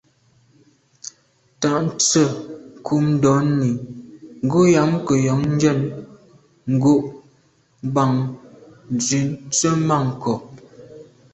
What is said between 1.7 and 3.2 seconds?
nse’ nkum